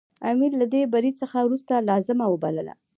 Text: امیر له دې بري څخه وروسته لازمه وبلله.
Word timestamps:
امیر 0.29 0.51
له 0.61 0.65
دې 0.73 0.81
بري 0.93 1.11
څخه 1.21 1.37
وروسته 1.41 1.73
لازمه 1.89 2.25
وبلله. 2.29 2.73